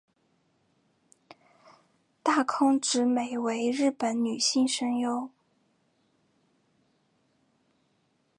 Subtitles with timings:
[2.23, 5.29] 大空直美为日本女性声优。